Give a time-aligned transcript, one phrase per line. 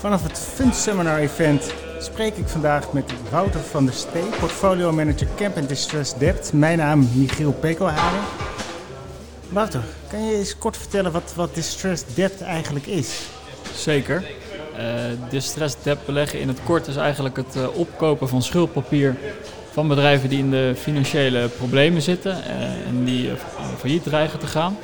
[0.00, 5.26] Vanaf het Fund Seminar Event spreek ik vandaag met Wouter van der Stee, portfolio manager
[5.36, 6.52] Camp and Distress Debt.
[6.52, 8.22] Mijn naam Michiel Pekelharing.
[9.48, 13.20] Wouter, kan je eens kort vertellen wat, wat Distress Debt eigenlijk is?
[13.74, 14.24] Zeker.
[14.78, 14.84] Uh,
[15.30, 19.16] distress debt beleggen in het kort is eigenlijk het uh, opkopen van schuldpapier
[19.70, 23.30] van bedrijven die in de financiële problemen zitten uh, en die
[23.78, 24.76] failliet dreigen te gaan.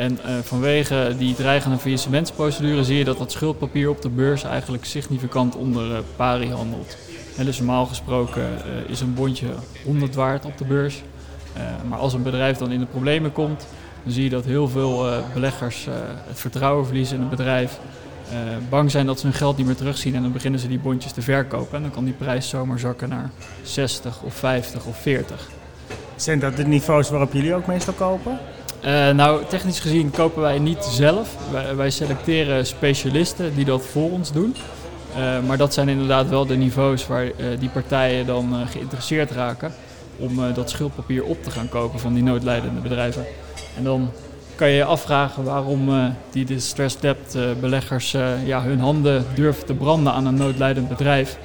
[0.00, 4.84] En uh, vanwege die dreigende faillissementsprocedure zie je dat dat schuldpapier op de beurs eigenlijk
[4.84, 6.96] significant onder uh, pari handelt.
[7.36, 9.46] En dus normaal gesproken uh, is een bondje
[9.84, 11.02] 100 waard op de beurs.
[11.88, 13.66] maar als een bedrijf dan in de problemen komt,
[14.02, 15.86] dan zie je dat heel veel beleggers
[16.26, 17.78] het vertrouwen verliezen in het bedrijf.
[18.68, 21.12] bang zijn dat ze hun geld niet meer terugzien en dan beginnen ze die bondjes
[21.12, 21.76] te verkopen.
[21.76, 23.30] En dan kan die prijs zomaar zakken naar
[23.62, 25.48] 60 of 50 of 40.
[26.16, 28.38] Zijn dat de niveaus waarop jullie ook meestal kopen?
[28.84, 31.36] Uh, nou, technisch gezien kopen wij niet zelf.
[31.76, 34.56] Wij, selecteren specialisten die dat voor ons doen.
[35.16, 39.72] Uh, maar dat zijn inderdaad wel de niveaus waar uh, die partijen dan geïnteresseerd raken
[40.16, 43.24] om dat schuldpapier op te gaan kopen van die noodlijdende bedrijven.
[43.76, 44.10] En dan
[44.54, 48.10] kan je je afvragen waarom die distressed debt beleggers
[48.44, 51.38] ja, hun handen durven te branden aan een noodlijdend bedrijf.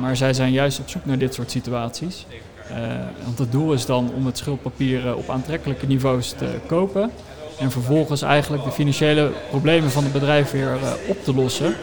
[0.00, 2.26] maar zij zijn juist op zoek naar dit soort situaties.
[2.70, 2.76] Uh,
[3.24, 7.10] want het doel is dan om het schuldpapier op aantrekkelijke niveaus te kopen.
[7.58, 11.74] En vervolgens eigenlijk de financiële problemen van het bedrijf weer uh, op te lossen.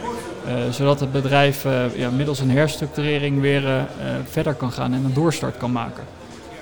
[0.46, 3.86] Uh, zodat het bedrijf ja, middels een herstructurering weer
[4.30, 6.04] verder kan gaan en een doorstart kan maken.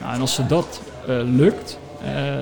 [0.00, 0.80] Nou, en als ze dat
[1.24, 1.78] lukt,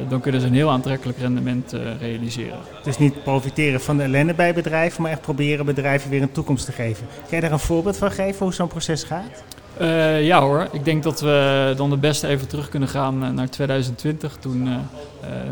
[0.09, 2.59] dan kunnen ze een heel aantrekkelijk rendement realiseren.
[2.83, 6.65] Dus niet profiteren van de ellende bij bedrijven, maar echt proberen bedrijven weer een toekomst
[6.65, 7.07] te geven.
[7.29, 9.43] Kan je daar een voorbeeld van geven hoe zo'n proces gaat?
[9.81, 13.31] Uh, ja hoor, ik denk dat we dan de beste even terug kunnen gaan eh,
[13.31, 14.75] naar 2020, toen uh,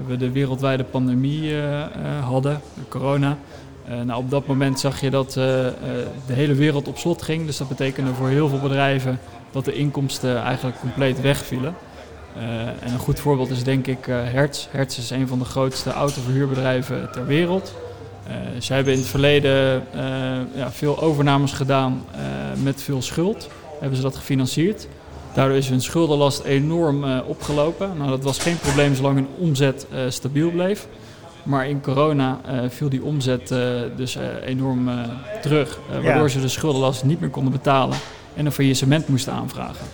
[0.07, 1.55] we de wereldwijde pandemie
[2.23, 3.37] hadden, corona.
[4.05, 7.69] nou, op dat moment zag je dat de hele wereld op slot ging, dus dat
[7.69, 9.19] betekende voor heel veel bedrijven
[9.51, 11.75] dat de inkomsten eigenlijk compleet wegvielen.
[12.81, 14.67] en een goed voorbeeld is denk ik Hertz.
[14.71, 17.75] Hertz is een van de grootste autoverhuurbedrijven ter wereld.
[18.59, 19.83] zij hebben in het verleden
[20.55, 22.05] ja, veel overnames gedaan
[22.63, 23.49] met veel schuld
[23.83, 24.89] hebben ze dat gefinancierd.
[25.35, 27.91] Daardoor is hun schuldenlast enorm uh, opgelopen.
[27.97, 30.87] Nou, dat was geen probleem zolang hun omzet uh, stabiel bleef.
[31.43, 33.55] Maar in corona uh, viel die omzet
[33.97, 34.91] dus enorm
[35.43, 35.79] terug.
[35.91, 36.29] waardoor ja.
[36.29, 37.97] ze de schuldenlast niet meer konden betalen
[38.37, 39.87] en een faillissement moesten aanvragen.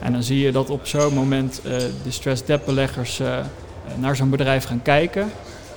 [0.00, 1.62] En dan zie je dat op zo'n moment
[2.02, 3.20] distressed debt beleggers
[3.98, 5.30] naar zo'n bedrijf gaan kijken.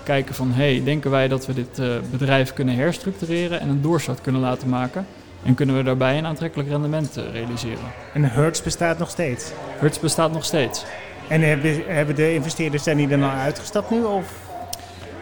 [0.04, 4.42] Kijken van, hey, denken wij dat we dit bedrijf kunnen herstructureren en een doorstart kunnen
[4.42, 5.06] laten maken?
[5.44, 7.92] En kunnen we daarbij een aantrekkelijk rendement eh, realiseren.
[8.14, 9.52] En Hertz bestaat nog steeds?
[9.78, 10.86] Hertz bestaat nog steeds.
[11.28, 11.42] En
[11.88, 14.04] hebben de investeerders zijn die er nou uitgestapt nu?
[14.04, 14.48] Of?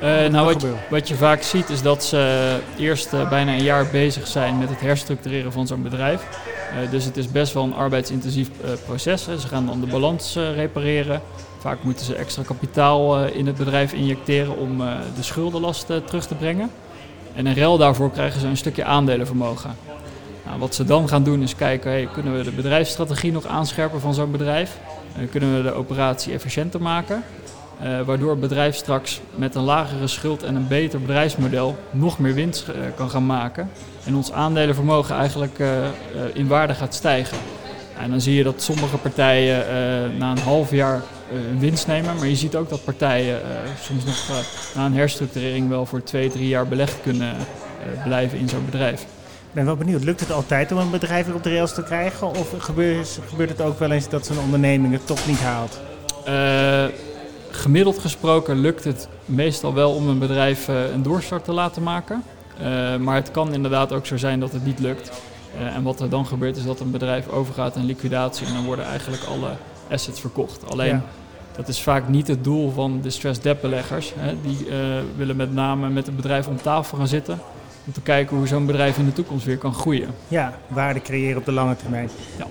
[0.03, 3.63] Uh, nou, wat je, wat je, vaak ziet is dat ze eerst uh, bijna een
[3.63, 6.21] jaar bezig zijn met het herstructureren van zo'n bedrijf.
[6.21, 8.49] Uh, dus het is best wel een arbeidsintensief
[8.85, 9.25] proces.
[9.25, 9.39] Hè.
[9.39, 11.21] Ze gaan dan de balans repareren.
[11.59, 14.77] Vaak moeten ze extra kapitaal in het bedrijf injecteren om
[15.15, 16.71] de schuldenlast terug te brengen.
[17.35, 19.75] En in ruil daarvoor krijgen ze een stukje aandelenvermogen.
[20.47, 24.01] Nou, wat ze dan gaan doen is kijken, hey, kunnen we de bedrijfsstrategie nog aanscherpen
[24.01, 24.77] van zo'n bedrijf?
[25.19, 27.23] Uh, kunnen we de operatie efficiënter maken?
[27.83, 32.33] Uh, waardoor het bedrijf straks met een lagere schuld en een beter bedrijfsmodel nog meer
[32.33, 33.69] winst uh, kan gaan maken.
[34.05, 35.59] En ons aandelenvermogen eigenlijk
[36.33, 37.37] in waarde gaat stijgen.
[37.99, 39.65] En dan zie je dat sommige partijen
[40.17, 41.01] na een half jaar
[41.59, 42.15] winst nemen.
[42.15, 43.39] Maar je ziet ook dat partijen
[43.81, 47.35] soms nog na een herstructurering wel voor twee, drie jaar belegd kunnen
[48.03, 49.05] blijven in zo'n bedrijf.
[49.47, 51.83] Ik ben wel benieuwd, lukt het altijd om een bedrijf weer op de rails te
[51.83, 52.27] krijgen?
[52.27, 55.79] Of gebeurt, gebeurt het ook wel eens dat zo'n onderneming het toch niet haalt?
[56.27, 56.85] Uh,
[57.51, 62.23] gemiddeld gesproken lukt het meestal wel om een bedrijf uh, een doorstart te laten maken.
[62.61, 65.21] Uh, maar het kan inderdaad ook zo zijn dat het niet lukt.
[65.57, 68.85] en wat er dan gebeurt is dat een bedrijf overgaat in liquidatie en dan worden
[68.85, 69.49] eigenlijk alle
[69.89, 70.71] assets verkocht.
[70.71, 71.03] Alleen ja.
[71.55, 74.13] dat is vaak niet het doel van distressed debt beleggers.
[74.17, 74.35] Hè.
[74.41, 74.67] Die
[75.15, 77.39] willen met name met het bedrijf om tafel gaan zitten
[77.87, 80.09] om te kijken hoe zo'n bedrijf in de toekomst weer kan groeien.
[80.27, 82.09] Ja, waarde creëren op de lange termijn.
[82.37, 82.47] Ja.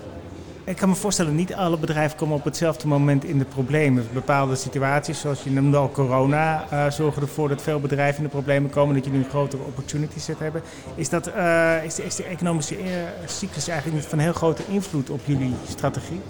[0.65, 4.07] Ik kan me voorstellen, niet alle bedrijven komen op hetzelfde moment in de problemen.
[4.13, 8.29] Bepaalde situaties, zoals je noemde al corona, uh, zorgen ervoor dat veel bedrijven in de
[8.29, 10.63] problemen komen, dat je nu een grotere opportunity set hebben.
[10.95, 12.85] Is, dat, uh, is, de, is de economische uh,
[13.27, 16.21] cyclus eigenlijk niet van heel grote invloed op jullie strategie?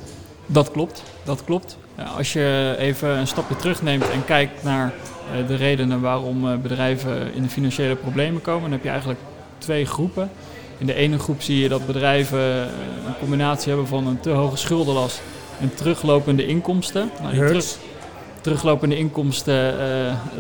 [0.46, 1.78] Dat klopt, dat klopt.
[2.16, 4.92] Als je even een stapje terugneemt en kijkt naar
[5.40, 9.20] uh, de redenen waarom uh, bedrijven in de financiële problemen komen, dan heb je eigenlijk
[9.58, 10.30] twee groepen.
[10.78, 12.60] In de ene groep zie je dat bedrijven uh,
[13.06, 15.22] een combinatie hebben van een te hoge schuldenlast
[15.60, 17.10] en teruglopende inkomsten.
[17.22, 17.76] Nou, Hertz.
[18.40, 19.74] teruglopende inkomsten,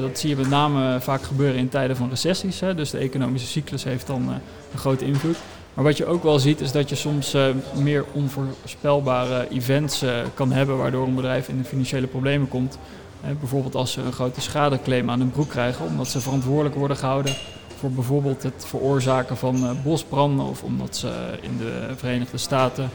[0.00, 2.60] dat zie je met name vaak gebeuren in tijden van recessies.
[2.60, 2.74] Hè.
[2.74, 4.28] Dus de economische cyclus heeft dan
[4.72, 5.36] een grote invloed.
[5.76, 10.10] Maar wat je ook wel ziet is dat je soms uh, meer onvoorspelbare events uh,
[10.34, 12.78] kan hebben waardoor een bedrijf in de financiële problemen komt.
[13.40, 17.34] Bijvoorbeeld als ze een grote schadeclaim aan hun broek krijgen omdat ze verantwoordelijk worden gehouden
[17.78, 22.90] voor bijvoorbeeld het veroorzaken van bosbranden of omdat ze in de Verenigde Staten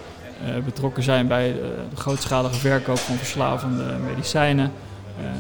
[0.65, 1.53] betrokken zijn bij
[1.89, 4.71] de grootschalige verkoop van verslavende medicijnen.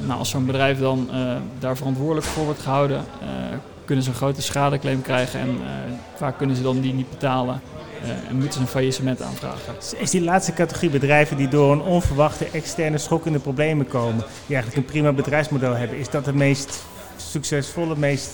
[0.05, 1.09] nou, als zo'n bedrijf dan
[1.59, 3.05] daar verantwoordelijk voor wordt gehouden,
[3.91, 5.67] kunnen ze een grote schadeclaim krijgen en uh,
[6.15, 7.61] vaak kunnen ze dan die niet betalen.
[8.03, 9.73] Uh, en moeten ze een faillissement aanvragen.
[9.97, 14.23] Is die laatste categorie bedrijven die door een onverwachte externe schok in de problemen komen,
[14.45, 16.83] die eigenlijk een prima bedrijfsmodel hebben, is dat het meest
[17.15, 18.29] succesvolle, meest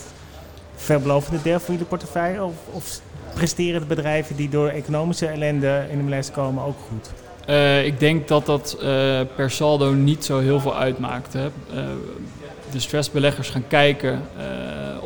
[0.75, 2.43] veelbelovende deel van jullie portefeuille?
[2.43, 2.99] Of, of
[3.33, 7.09] presteren de bedrijven die door economische ellende in de malaise komen ook goed?
[7.49, 8.77] Uh, ik denk dat dat
[9.35, 11.33] per saldo niet zo heel veel uitmaakt.
[11.33, 11.49] Hè.
[12.71, 14.21] de stressbeleggers gaan kijken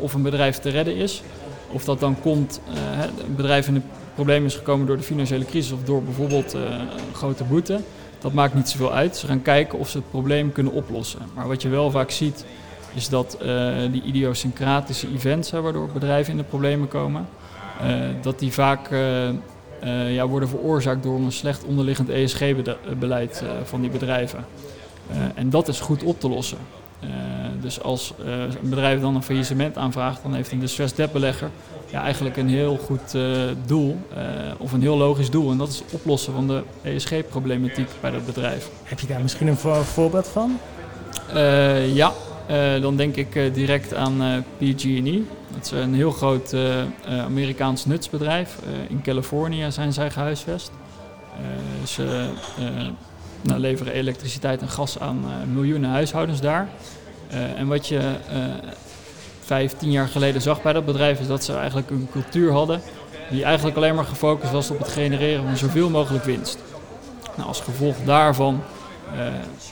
[0.02, 1.22] of een bedrijf te redden is.
[1.68, 3.84] Of dat dan komt, uh, een bedrijf in een
[4.14, 7.80] probleem is gekomen door de financiële crisis of door bijvoorbeeld een grote boete.
[8.18, 9.16] Dat maakt niet zoveel uit.
[9.16, 11.20] Ze gaan kijken of ze het probleem kunnen oplossen.
[11.34, 12.44] Maar wat je wel vaak ziet,
[12.94, 17.28] is dat uh, die idiosyncratische events, waardoor bedrijven in de problemen komen,
[18.20, 18.90] dat die vaak
[20.08, 24.44] ja, worden veroorzaakt door een slecht onderliggend ESG-beleid van die bedrijven.
[25.34, 26.58] en dat is goed op te lossen.
[27.62, 31.50] Dus als uh, een bedrijf dan een faillissement aanvraagt, dan heeft een distressed debt belegger
[31.90, 33.98] ja, eigenlijk een heel goed uh, doel,
[34.58, 35.50] of een heel logisch doel.
[35.50, 38.70] En dat is het oplossen van de ESG-problematiek bij dat bedrijf.
[38.82, 40.58] Heb je daar misschien een voor voorbeeld van?
[41.92, 42.12] ja,
[42.80, 45.20] dan denk ik direct aan PG&E.
[45.54, 46.56] Dat is een heel groot
[47.06, 48.58] Amerikaans nutsbedrijf.
[48.88, 50.70] in Californië zijn zij gehuisvest.
[51.86, 52.30] ze
[53.42, 56.68] nou, leveren elektriciteit en gas aan miljoenen huishoudens daar.
[57.32, 58.36] Uh, en wat je uh,
[59.40, 62.80] vijf, tien jaar geleden zag bij dat bedrijf is dat ze eigenlijk een cultuur hadden
[63.30, 66.58] die eigenlijk alleen maar gefocust was op het genereren van zoveel mogelijk winst.
[67.36, 68.62] Nou, als gevolg daarvan
[69.14, 69.20] uh,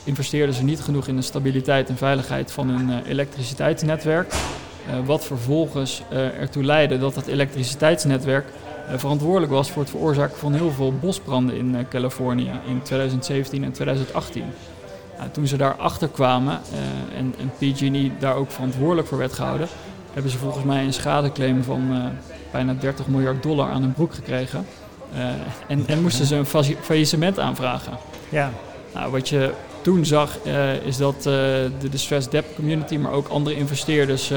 [0.03, 4.33] investeerden ze niet genoeg in de stabiliteit en veiligheid van hun elektriciteitsnetwerk.
[5.05, 6.01] wat vervolgens
[6.39, 8.45] ertoe leidde dat het elektriciteitsnetwerk
[8.95, 14.43] verantwoordelijk was voor het veroorzaken van heel veel bosbranden in Californië in 2017 en 2018.
[15.31, 19.67] Toen ze daarachter kwamen uh, en, en PG&E daar ook verantwoordelijk voor werd gehouden,
[20.13, 22.05] hebben ze volgens mij een schadeclaim van uh,
[22.51, 24.65] bijna 30 miljard dollar aan hun broek gekregen.
[25.13, 25.19] Uh,
[25.67, 27.93] en, en, moesten ze een faillissement aanvragen.
[28.29, 28.51] Ja.
[28.93, 30.37] Nou, wat je toen zag
[30.83, 34.27] is dat de distressed debt community, maar ook andere investeerders,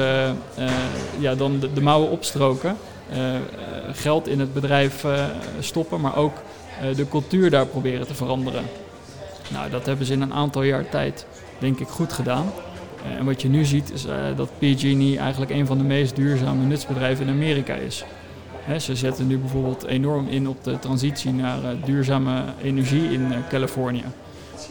[1.19, 2.77] ja, dan de, de, mouwen opstroken.
[3.91, 5.05] geld in het bedrijf
[5.59, 6.33] stoppen, maar ook
[6.95, 8.63] de cultuur daar proberen te veranderen.
[9.51, 11.25] Nou, dat hebben ze in een aantal jaar tijd,
[11.59, 12.51] denk ik, goed gedaan.
[13.05, 16.15] Uh, en wat je nu ziet is uh, dat PG&E eigenlijk een van de meest
[16.15, 18.05] duurzame nutsbedrijven in Amerika is.
[18.79, 24.03] Ze zetten nu bijvoorbeeld enorm in op de transitie naar uh, duurzame energie in Californië.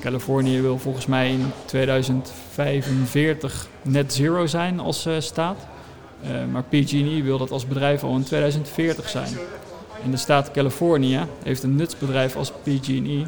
[0.01, 5.67] Californië wil volgens mij in 2045 net zero zijn als staat.
[6.53, 9.33] maar PG&E wil dat als bedrijf al in 2040 zijn.
[10.05, 13.25] In de staat Californië heeft een nutsbedrijf als PG&E,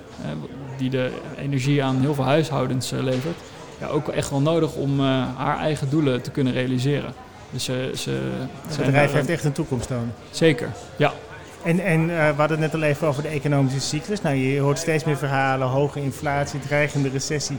[0.77, 3.37] die de energie aan heel veel huishoudens eh, levert,
[3.81, 5.07] ja, ook echt wel nodig om eh,
[5.37, 7.13] haar eigen doelen te kunnen realiseren.
[7.51, 8.11] Dus ze, ze,
[8.67, 10.13] het bedrijf heeft echt een toekomst dan.
[10.31, 11.13] Zeker, ja.
[11.67, 14.23] En, en uh, we hadden het net al even over de economische cyclus.
[14.23, 17.59] Nou, je hoort steeds meer verhalen, hoge inflatie, dreigende recessie.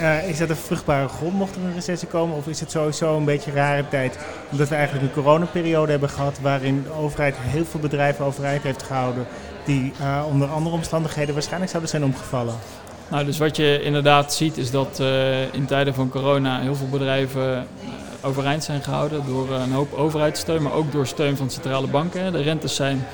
[0.00, 2.36] Uh, is dat een vruchtbare grond mocht er een recessie komen?
[2.36, 4.18] Of is het sowieso een beetje een rare tijd?
[4.50, 8.82] Omdat we eigenlijk een coronaperiode hebben gehad waarin de overheid heel veel bedrijven overeind heeft
[8.82, 9.26] gehouden
[9.64, 12.54] die uh, onder andere omstandigheden waarschijnlijk zouden zijn omgevallen.
[13.08, 16.88] Nou, dus wat je inderdaad ziet is dat uh, in tijden van corona heel veel
[16.88, 17.66] bedrijven
[18.22, 22.32] overeind zijn gehouden door een hoop overheidssteun, maar ook door steun van centrale banken.
[22.32, 23.06] De rentes zijn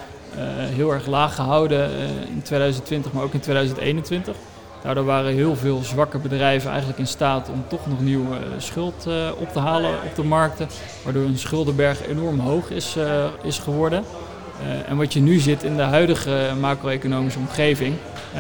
[0.75, 1.91] heel erg laag gehouden
[2.29, 4.37] in 2020, maar ook in 2021.
[4.83, 9.07] Daardoor waren heel veel zwakke bedrijven eigenlijk in staat om toch nog nieuw uh, schuld
[9.39, 10.69] op te halen op de markten.
[11.05, 12.97] Waardoor hun schuldenberg enorm hoog is,
[13.43, 14.05] is geworden.
[14.87, 17.95] En wat je nu ziet in de huidige macro-economische omgeving,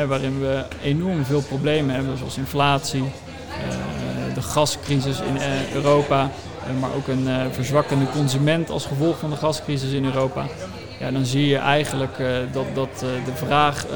[0.08, 3.04] waarin we enorm veel problemen hebben, zoals inflatie,
[4.34, 5.38] de gascrisis in
[5.74, 6.30] Europa,
[6.80, 10.46] maar ook een verzwakkende consument als gevolg van de gascrisis in Europa
[11.00, 12.16] ja, dan zie je eigenlijk
[12.52, 13.86] dat, dat de vraag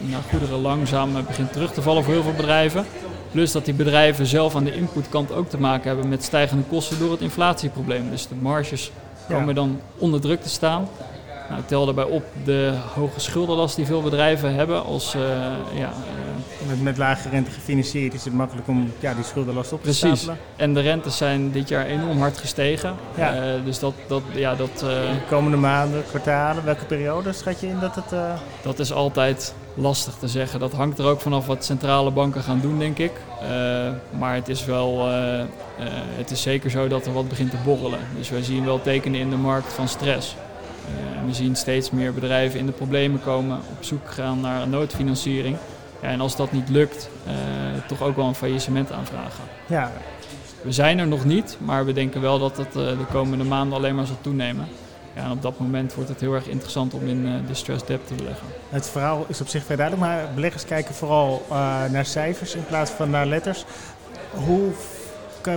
[0.00, 2.86] naar goederen langzaam begint terug te vallen voor heel veel bedrijven.
[3.30, 6.98] Plus dat die bedrijven zelf aan de inputkant ook te maken hebben met stijgende kosten
[6.98, 8.10] door het inflatieprobleem.
[8.10, 8.90] Dus de marges
[9.28, 9.54] komen ja.
[9.54, 10.88] dan onder druk te staan.
[11.50, 15.12] Nou, tel daarbij op de hoge schuldenlast die veel bedrijven hebben als
[15.74, 15.92] ja,
[16.68, 20.20] Met, met lage rente gefinancierd is het makkelijk om ja, die schuldenlast op te Precies.
[20.20, 20.38] stapelen.
[20.56, 22.94] En de rentes zijn dit jaar enorm hard gestegen.
[23.16, 23.34] Ja.
[23.34, 27.66] Eh, dus dat, dat, ja, dat, eh, De komende maanden, kwartalen, welke periode schat je
[27.66, 28.12] in dat het...
[28.12, 30.60] eh, dat is altijd lastig te zeggen.
[30.60, 33.12] Dat hangt er ook vanaf wat centrale banken gaan doen, denk ik.
[33.40, 33.48] Eh,
[34.18, 35.46] maar het is wel, eh, eh,
[36.16, 37.98] het is zeker zo dat er wat begint te borrelen.
[38.16, 40.36] Dus wij zien wel tekenen in de markt van stress.
[40.86, 44.70] Eh, we zien steeds meer bedrijven in de problemen komen, op zoek gaan naar een
[44.70, 45.56] noodfinanciering.
[46.02, 47.32] Ja, en als dat niet lukt, eh,
[47.88, 49.44] toch ook wel een faillissement aanvragen.
[49.66, 49.92] ja,
[50.62, 53.78] We zijn er nog niet, maar we denken wel dat het eh, de komende maanden
[53.78, 54.68] alleen maar zal toenemen.
[55.14, 58.06] Ja, en op dat moment wordt het heel erg interessant om in eh, distressed debt
[58.06, 58.46] te beleggen.
[58.68, 61.46] het verhaal is op zich vrij duidelijk, maar beleggers kijken vooral
[61.90, 63.64] naar cijfers in plaats van naar letters.
[64.30, 64.70] Hoe,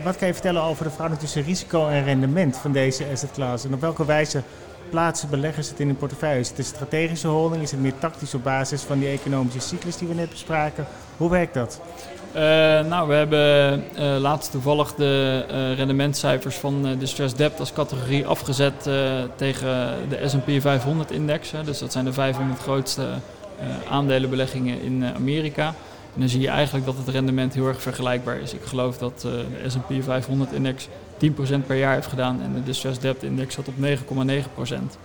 [0.03, 3.65] wat kan je vertellen over de verhouding tussen risico en rendement van deze asset class?
[3.65, 4.43] En op welke wijze
[4.89, 6.39] plaatsen beleggers het in hun portefeuille?
[6.39, 7.63] Is het een strategische holding?
[7.63, 10.88] Is het meer tactisch op basis van die economische cyclus die we net bespraken?
[11.17, 11.81] Hoe werkt dat?
[12.31, 12.41] Eh,
[12.86, 18.25] nou, we hebben eh, laatst toevallig de eh, rendementcijfers van eh, distressed debt als categorie
[18.25, 18.89] afgezet
[19.36, 21.63] tegen de S&P 500-index.
[21.65, 23.08] Dus dat zijn de 500 grootste
[23.89, 25.67] aandelenbeleggingen in Amerika.
[26.13, 28.53] En dan zie je eigenlijk dat het rendement heel erg vergelijkbaar is.
[28.53, 30.88] Ik geloof dat de S&P 500-index
[31.19, 34.97] 10% per jaar heeft gedaan en de distressed debt-index zat op 9,9%.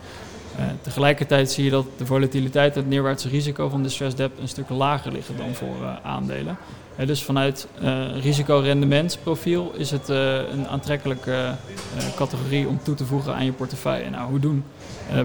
[0.57, 4.49] Eh, tegelijkertijd zie je dat de volatiliteit en het neerwaartse risico van distressed debt een
[4.49, 6.57] stuk lager liggen dan voor eh, aandelen.
[6.97, 7.69] Eh, dus vanuit
[8.21, 11.55] risico-rendementsprofiel is het een aantrekkelijke
[12.17, 14.11] categorie om toe te voegen aan je portefeuille.
[14.11, 14.65] Nou, hoe doen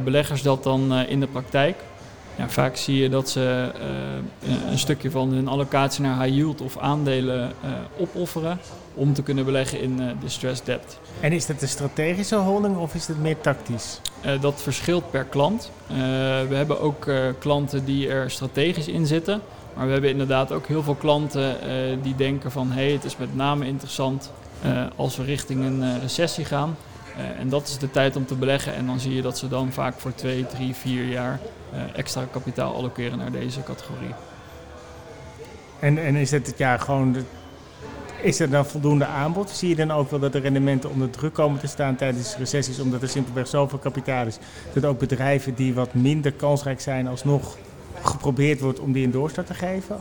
[0.03, 1.75] beleggers dat dan in de praktijk?
[2.39, 6.61] Ja, vaak zie je dat ze eh, een- stukje van hun allocatie naar high yield
[6.61, 8.59] of aandelen eh, opofferen
[8.93, 10.99] om te kunnen beleggen in eh, distressed debt.
[11.19, 14.01] En is dat een strategische holding of is het meer tactisch?
[14.41, 15.71] Dat verschilt per klant.
[16.49, 17.07] We hebben ook
[17.39, 19.41] klanten die er strategisch in zitten.
[19.75, 21.55] Maar we hebben inderdaad ook heel veel klanten
[22.01, 22.71] die denken van...
[22.71, 24.31] hé, hey, het is met name interessant
[24.95, 26.75] als we richting een recessie gaan.
[27.19, 28.73] Eh, en dat is de tijd om te beleggen.
[28.73, 31.39] En dan zie je dat ze dan vaak voor twee, drie, vier jaar...
[31.71, 34.13] eh, extra kapitaal allokeren naar deze categorie.
[35.79, 37.15] En, en is het ja, gewoon
[38.21, 39.49] is er dan voldoende aanbod?
[39.49, 42.79] Zie je dan ook wel dat de rendementen onder druk komen te staan tijdens recessies,
[42.79, 44.37] omdat er simpelweg zoveel kapitaal is?
[44.73, 47.57] Dat ook bedrijven die wat minder kansrijk zijn, alsnog
[48.01, 49.97] geprobeerd wordt om die een doorstart te geven?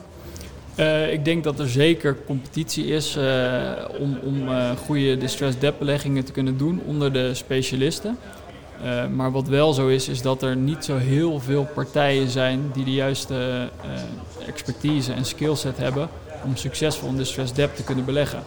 [0.78, 5.78] Eh, ik denk dat er zeker competitie is eh, om, om eh, goede distressed debt
[5.78, 8.18] beleggingen te kunnen doen onder de specialisten.
[9.14, 12.84] Maar wat wel zo is, is dat er niet zo heel veel partijen zijn die
[12.84, 13.68] de juiste
[14.46, 16.08] expertise en skillset hebben
[16.44, 18.42] om succesvol in distressed debt te kunnen beleggen.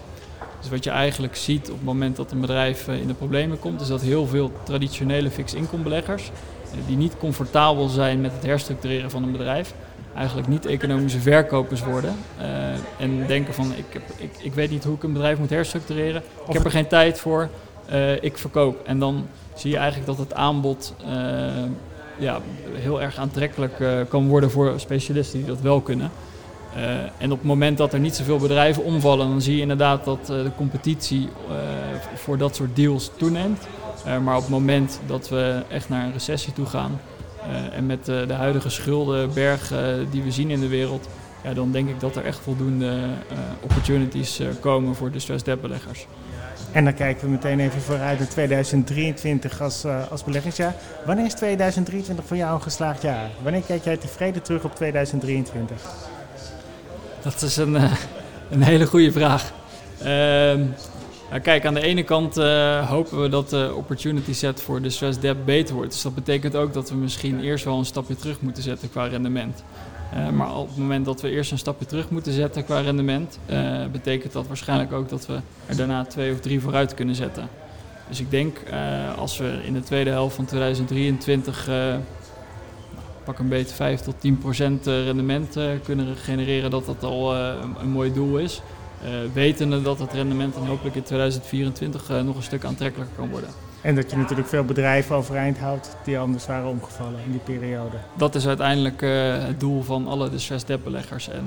[0.62, 3.82] Dus wat je eigenlijk ziet op het moment dat een bedrijf in de problemen komt,
[3.82, 6.32] is dat heel veel traditionele fixed income beleggers,
[6.88, 9.74] die niet comfortabel zijn met het herstructureren van een bedrijf,
[10.16, 12.16] eigenlijk niet economische verkopers worden.
[12.40, 12.46] eh,
[12.98, 16.22] en denken van ik, heb, ik, ik weet niet hoe ik een bedrijf moet herstructureren.
[16.48, 17.50] Ik heb er geen tijd voor.
[17.90, 18.86] eh, ik verkoop.
[18.86, 21.10] En dan zie je eigenlijk dat het aanbod eh,
[22.18, 22.40] ja,
[22.74, 23.74] heel erg aantrekkelijk
[24.10, 26.12] kan worden voor specialisten die dat wel kunnen.
[27.18, 30.26] En op het moment dat er niet zoveel bedrijven omvallen, dan zie je inderdaad dat
[30.26, 31.30] de competitie
[32.16, 33.68] voor dat soort deals toeneemt.
[34.24, 37.00] Maar op het moment dat we echt naar een recessie toe gaan,
[37.72, 39.80] en met eh, de huidige schuldenberg eh,
[40.12, 41.08] die we zien in de wereld,
[41.44, 42.90] ja, dan denk ik dat er echt voldoende
[43.30, 46.08] eh, opportunities eh, komen voor distressed debt beleggers.
[46.72, 50.76] En dan kijken we meteen even vooruit naar 2023 als, eh, als beleggingsjaar.
[51.06, 53.30] Wanneer is 2023 voor jou een geslaagd jaar?
[53.42, 55.82] Wanneer kijk jij tevreden terug op 2023?
[57.22, 57.92] Dat is een, eh,
[58.50, 59.52] een hele goede vraag.
[60.04, 60.62] Ehm,
[61.32, 65.22] nou, kijk, aan de ene kant eh, hopen we dat de opportunity set voor distressed
[65.22, 65.92] debt beter wordt.
[65.92, 69.06] Dus dat betekent ook dat we misschien eerst wel een stapje terug moeten zetten qua
[69.06, 69.64] rendement.
[70.14, 73.40] Eh, maar op het moment dat we eerst een stapje terug moeten zetten qua rendement,
[73.46, 77.50] eh, betekent dat waarschijnlijk ook dat we er daarna twee of drie vooruit kunnen zetten.
[78.10, 78.58] Dus ik denk
[79.18, 81.96] als we in de tweede helft van 2023 eh,
[83.24, 87.76] pak een beetje 5 tot 10 procent eh, rendement kunnen genereren, dat dat al een,
[87.82, 88.62] een mooi doel is.
[89.04, 93.30] Eh wetende dat het rendement dan hopelijk in 2024 eh, nog een stuk aantrekkelijker kan
[93.30, 93.50] worden.
[93.82, 97.98] En dat je natuurlijk veel bedrijven overeind houdt die anders waren omgevallen in die periode.
[98.18, 99.12] Dat is uiteindelijk eh,
[99.46, 101.30] het doel van alle distressed debt beleggers.
[101.30, 101.46] En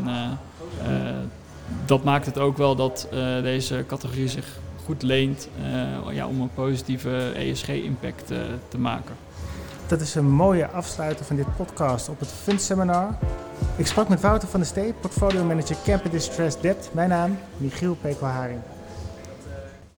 [1.84, 3.08] dat maakt het ook wel dat
[3.42, 4.46] deze categorie zich
[4.84, 5.48] goed leent
[6.10, 8.26] ja, om een positieve ESG-impact
[8.68, 9.14] te maken.
[9.86, 13.18] Dat is een mooie afsluiter van dit podcast op het Fund Seminar.
[13.76, 16.90] Ik sprak met Wouter van der Stee, portfolio manager Camper Distressed Debt.
[16.92, 18.60] Mijn naam, Michiel Pekelharing.